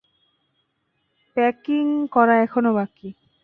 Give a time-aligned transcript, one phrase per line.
[1.37, 3.07] Packing করা এখনও বাকি!